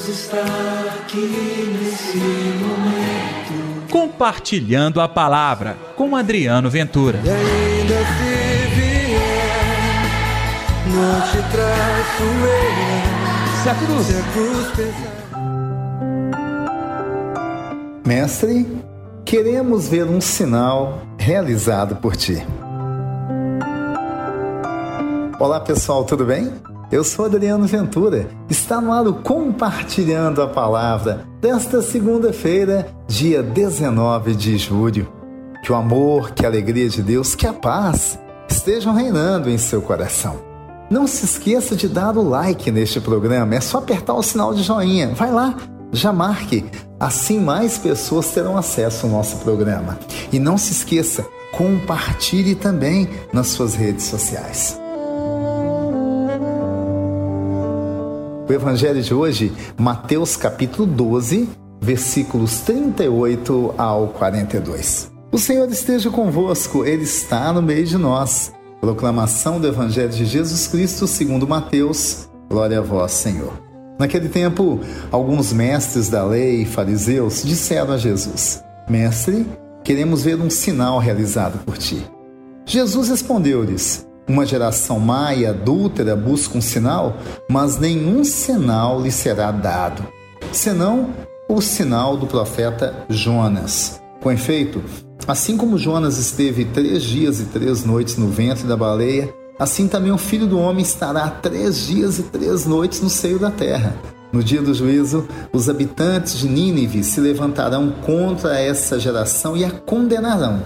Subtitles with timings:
[0.00, 0.42] Deus está
[1.02, 3.90] aqui nesse momento.
[3.90, 7.20] Compartilhando a palavra com Adriano Ventura.
[7.22, 9.18] E ainda se vier,
[10.86, 13.62] não te traço eu.
[13.62, 15.20] Se a cruz, Se a cruz pesar.
[18.06, 18.66] Mestre,
[19.24, 22.42] queremos ver um sinal realizado por ti.
[25.38, 26.50] Olá pessoal, tudo bem?
[26.90, 28.28] Eu sou Adriano Ventura.
[28.48, 35.08] Está no ar o Compartilhando a Palavra desta segunda-feira, dia 19 de julho.
[35.62, 39.80] Que o amor, que a alegria de Deus, que a paz estejam reinando em seu
[39.80, 40.40] coração.
[40.90, 44.64] Não se esqueça de dar o like neste programa, é só apertar o sinal de
[44.64, 45.14] joinha.
[45.14, 45.54] Vai lá,
[45.92, 46.64] já marque.
[46.98, 49.96] Assim mais pessoas terão acesso ao nosso programa.
[50.32, 54.80] E não se esqueça, compartilhe também nas suas redes sociais.
[58.50, 61.48] O evangelho de hoje, Mateus capítulo 12,
[61.80, 65.08] versículos 38 ao 42.
[65.30, 68.52] O Senhor esteja convosco, ele está no meio de nós.
[68.80, 72.28] Proclamação do evangelho de Jesus Cristo, segundo Mateus.
[72.50, 73.52] Glória a vós, Senhor.
[73.96, 74.80] Naquele tempo,
[75.12, 79.46] alguns mestres da lei e fariseus disseram a Jesus: Mestre,
[79.84, 82.04] queremos ver um sinal realizado por ti.
[82.66, 85.02] Jesus respondeu-lhes: Uma geração
[85.36, 87.16] e adúltera busca um sinal,
[87.48, 90.06] mas nenhum sinal lhe será dado,
[90.52, 91.10] senão
[91.48, 94.00] o sinal do profeta Jonas.
[94.22, 94.84] Com efeito,
[95.26, 100.12] assim como Jonas esteve três dias e três noites no ventre da baleia, assim também
[100.12, 103.96] o filho do homem estará três dias e três noites no seio da terra.
[104.32, 109.72] No dia do juízo, os habitantes de Nínive se levantarão contra essa geração e a
[109.72, 110.62] condenarão,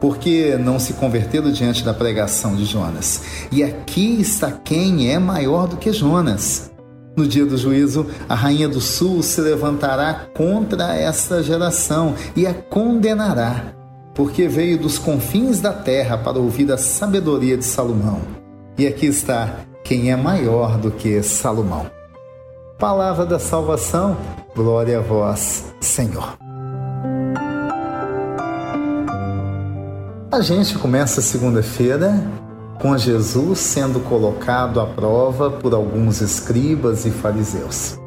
[0.00, 3.22] porque não se converteram diante da pregação de Jonas.
[3.50, 6.70] E aqui está quem é maior do que Jonas.
[7.16, 12.54] No dia do juízo, a rainha do sul se levantará contra essa geração e a
[12.54, 13.74] condenará,
[14.14, 18.20] porque veio dos confins da terra para ouvir a sabedoria de Salomão.
[18.78, 21.90] E aqui está quem é maior do que Salomão.
[22.78, 24.16] Palavra da salvação,
[24.54, 26.47] glória a vós, Senhor.
[30.38, 32.14] A gente começa segunda-feira
[32.80, 37.98] com Jesus sendo colocado à prova por alguns escribas e fariseus.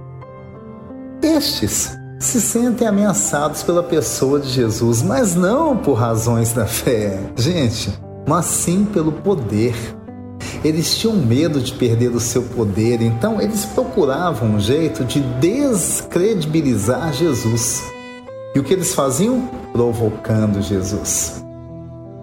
[1.22, 1.92] Estes
[2.22, 7.92] se sentem ameaçados pela pessoa de Jesus, mas não por razões da fé, gente,
[8.26, 9.76] mas sim pelo poder.
[10.64, 17.12] Eles tinham medo de perder o seu poder, então eles procuravam um jeito de descredibilizar
[17.12, 17.84] Jesus.
[18.56, 19.50] E o que eles faziam?
[19.74, 21.51] Provocando Jesus.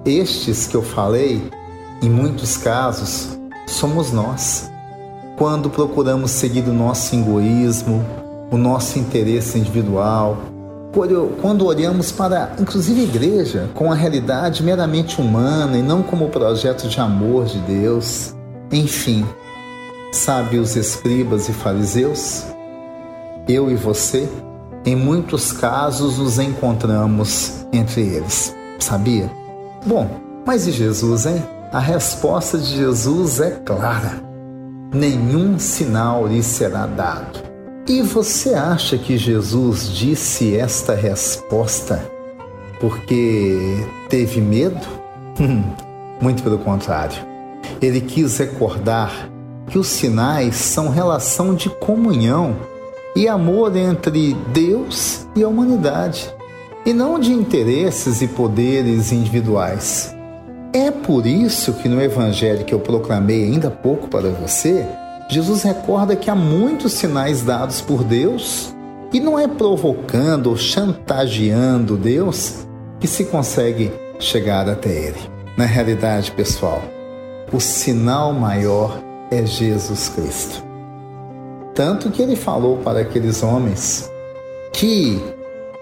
[0.09, 1.43] Estes que eu falei,
[2.01, 4.71] em muitos casos, somos nós.
[5.37, 8.03] Quando procuramos seguir o nosso egoísmo,
[8.51, 10.39] o nosso interesse individual,
[11.43, 16.89] quando olhamos para, inclusive, a igreja com a realidade meramente humana e não como projeto
[16.89, 18.35] de amor de Deus.
[18.73, 19.27] Enfim,
[20.11, 22.45] sabe os escribas e fariseus?
[23.47, 24.27] Eu e você,
[24.87, 28.57] em muitos casos, nos encontramos entre eles.
[28.79, 29.31] Sabia?
[29.89, 30.07] Bom,
[30.45, 31.43] mas e Jesus, hein?
[31.73, 34.23] A resposta de Jesus é clara:
[34.93, 37.39] nenhum sinal lhe será dado.
[37.89, 42.05] E você acha que Jesus disse esta resposta
[42.79, 44.87] porque teve medo?
[46.21, 47.27] Muito pelo contrário.
[47.81, 49.31] Ele quis recordar
[49.69, 52.57] que os sinais são relação de comunhão
[53.17, 56.31] e amor entre Deus e a humanidade,
[56.89, 60.17] e não de interesses e poderes individuais.
[60.73, 64.87] É por isso que no evangelho que eu proclamei ainda há pouco para você,
[65.29, 68.75] Jesus recorda que há muitos sinais dados por Deus
[69.13, 72.67] e não é provocando ou chantageando Deus
[72.99, 75.21] que se consegue chegar até Ele.
[75.59, 76.83] Na realidade, pessoal,
[77.53, 78.99] o sinal maior
[79.31, 80.65] é Jesus Cristo.
[81.75, 84.11] Tanto que ele falou para aqueles homens
[84.73, 85.23] que,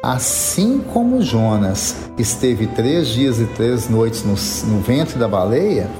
[0.07, 4.37] assim como Jonas esteve três dias e três noites no,
[4.71, 5.91] no ventre da baleia,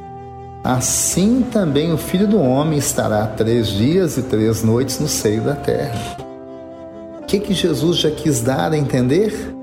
[0.63, 5.55] assim também o filho do homem estará três dias e três noites no seio da
[5.55, 6.15] terra.
[7.21, 9.53] O que, que Jesus já quis dar a entender?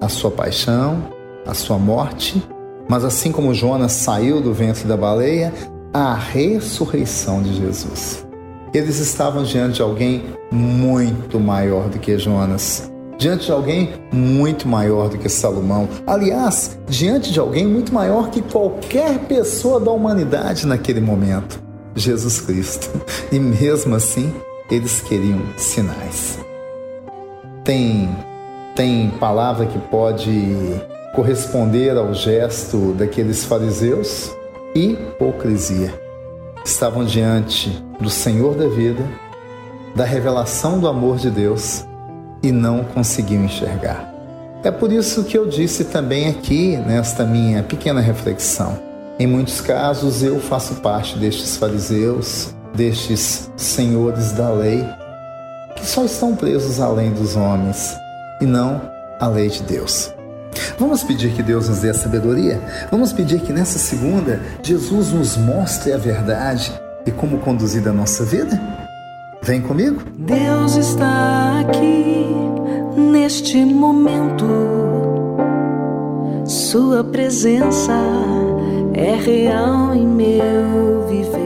[0.00, 1.04] A sua paixão,
[1.46, 2.42] a sua morte,
[2.88, 5.52] mas assim como Jonas saiu do ventre da baleia,
[5.92, 8.26] a ressurreição de Jesus.
[8.72, 12.90] Eles estavam diante de alguém muito maior do que Jonas,
[13.20, 15.86] diante de alguém muito maior do que Salomão.
[16.06, 21.62] Aliás, diante de alguém muito maior que qualquer pessoa da humanidade naquele momento,
[21.94, 22.90] Jesus Cristo.
[23.30, 24.34] E mesmo assim,
[24.70, 26.38] eles queriam sinais.
[27.62, 28.08] Tem,
[28.74, 30.80] tem palavra que pode
[31.14, 34.34] corresponder ao gesto daqueles fariseus?
[34.74, 35.92] Hipocrisia.
[36.64, 37.70] Estavam diante
[38.00, 39.04] do Senhor da vida,
[39.94, 41.84] da revelação do amor de Deus
[42.42, 44.10] e não conseguiam enxergar.
[44.62, 48.78] É por isso que eu disse também aqui, nesta minha pequena reflexão.
[49.18, 54.84] Em muitos casos eu faço parte destes fariseus, destes senhores da lei,
[55.76, 57.94] que só estão presos lei dos homens
[58.40, 58.80] e não
[59.18, 60.12] à lei de Deus.
[60.78, 62.60] Vamos pedir que Deus nos dê a sabedoria?
[62.90, 66.72] Vamos pedir que nessa segunda Jesus nos mostre a verdade
[67.06, 68.79] e como conduzir a nossa vida?
[69.42, 70.02] Vem comigo?
[70.18, 72.26] Deus está aqui
[72.94, 74.44] neste momento.
[76.44, 77.92] Sua presença
[78.92, 81.40] é real em meu viver.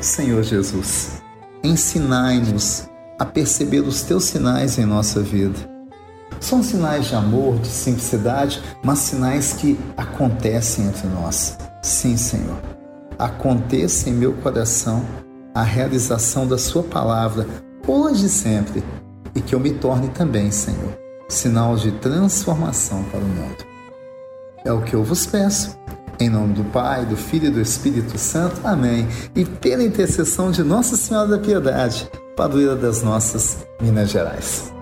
[0.00, 1.22] Senhor Jesus,
[1.64, 5.58] ensinai-nos a perceber os teus sinais em nossa vida.
[6.38, 11.56] São sinais de amor, de simplicidade, mas sinais que acontecem entre nós.
[11.82, 12.56] Sim, Senhor.
[13.18, 15.04] Aconteça em meu coração
[15.54, 17.46] a realização da Sua palavra,
[17.86, 18.82] hoje e sempre,
[19.34, 20.96] e que eu me torne também, Senhor,
[21.28, 23.66] sinal de transformação para o mundo.
[24.64, 25.76] É o que eu vos peço
[26.20, 28.60] em nome do Pai, do Filho e do Espírito Santo.
[28.64, 29.08] Amém.
[29.34, 34.72] E pela intercessão de Nossa Senhora da Piedade, padroeira das nossas Minas Gerais.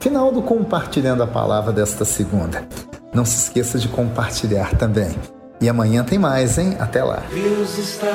[0.00, 2.66] Final do compartilhando a palavra desta segunda.
[3.12, 5.16] Não se esqueça de compartilhar também.
[5.60, 6.76] E amanhã tem mais, hein?
[6.78, 7.22] Até lá.
[7.32, 8.14] Deus está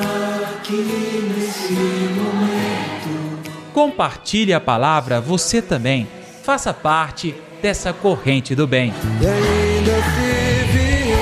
[0.54, 3.42] aqui nesse momento.
[3.74, 6.08] Compartilhe a palavra você também.
[6.42, 8.92] Faça parte dessa corrente do bem.
[9.20, 11.16] E ainda se vier,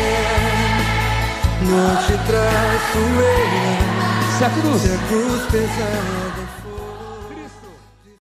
[1.63, 4.39] não te traço eu.
[4.39, 6.24] Se a cruz Se a cruz pesada